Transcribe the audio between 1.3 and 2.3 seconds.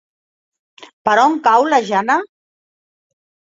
cau la Jana?